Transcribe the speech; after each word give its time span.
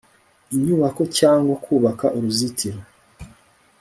inyubako 0.55 1.01
cyangwa 1.17 1.53
kubaka 1.65 2.05
uruzitiro 2.17 2.79